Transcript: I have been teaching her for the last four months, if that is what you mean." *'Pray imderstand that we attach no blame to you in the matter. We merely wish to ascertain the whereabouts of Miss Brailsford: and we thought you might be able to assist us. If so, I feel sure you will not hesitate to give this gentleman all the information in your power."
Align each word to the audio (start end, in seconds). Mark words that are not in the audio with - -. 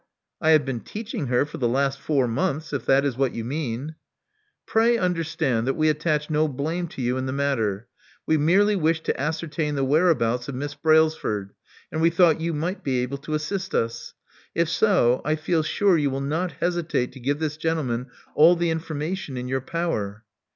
I 0.41 0.49
have 0.49 0.65
been 0.65 0.79
teaching 0.79 1.27
her 1.27 1.45
for 1.45 1.59
the 1.59 1.67
last 1.69 1.99
four 1.99 2.27
months, 2.27 2.73
if 2.73 2.87
that 2.87 3.05
is 3.05 3.17
what 3.17 3.35
you 3.35 3.45
mean." 3.45 3.93
*'Pray 4.65 4.97
imderstand 4.97 5.65
that 5.65 5.75
we 5.75 5.89
attach 5.89 6.27
no 6.27 6.47
blame 6.47 6.87
to 6.87 7.03
you 7.03 7.17
in 7.17 7.27
the 7.27 7.31
matter. 7.31 7.87
We 8.25 8.35
merely 8.39 8.75
wish 8.75 9.01
to 9.01 9.21
ascertain 9.21 9.75
the 9.75 9.83
whereabouts 9.83 10.47
of 10.47 10.55
Miss 10.55 10.73
Brailsford: 10.73 11.51
and 11.91 12.01
we 12.01 12.09
thought 12.09 12.41
you 12.41 12.51
might 12.51 12.83
be 12.83 12.97
able 13.03 13.19
to 13.19 13.35
assist 13.35 13.75
us. 13.75 14.15
If 14.55 14.69
so, 14.69 15.21
I 15.23 15.35
feel 15.35 15.61
sure 15.61 15.99
you 15.99 16.09
will 16.09 16.19
not 16.19 16.53
hesitate 16.53 17.11
to 17.11 17.19
give 17.19 17.37
this 17.37 17.57
gentleman 17.57 18.07
all 18.33 18.55
the 18.55 18.71
information 18.71 19.37
in 19.37 19.47
your 19.47 19.61
power." 19.61 20.23